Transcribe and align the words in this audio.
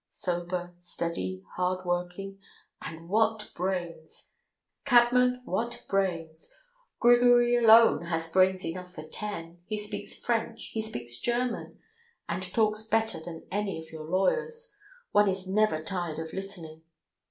Sober, 0.09 0.73
steady, 0.77 1.43
hard 1.57 1.85
working, 1.85 2.39
and 2.81 3.07
what 3.07 3.51
brains! 3.55 4.37
Cabman, 4.83 5.43
what 5.45 5.83
brains! 5.87 6.51
Grigory 6.99 7.55
alone 7.55 8.05
has 8.05 8.33
brains 8.33 8.65
enough 8.65 8.91
for 8.95 9.03
ten. 9.07 9.59
He 9.67 9.77
speaks 9.77 10.15
French, 10.15 10.69
he 10.73 10.81
speaks 10.81 11.19
German, 11.19 11.77
and 12.27 12.41
talks 12.41 12.81
better 12.87 13.19
than 13.19 13.45
any 13.51 13.77
of 13.77 13.91
your 13.91 14.05
lawyers 14.05 14.75
one 15.11 15.29
is 15.29 15.47
never 15.47 15.83
tired 15.83 16.17
of 16.17 16.33
listening. 16.33 16.81